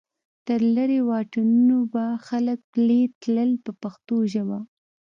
[0.47, 4.59] تر لرې واټنونو به خلک پلی تلل په پښتو ژبه.